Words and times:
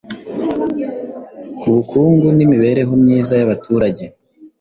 ku 1.59 1.67
bukungu 1.75 2.27
n’imibereho 2.37 2.93
myiza 3.01 3.33
y’abaturage. 3.39 4.03